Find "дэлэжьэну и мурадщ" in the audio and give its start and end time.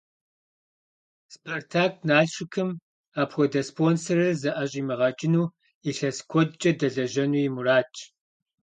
6.79-7.97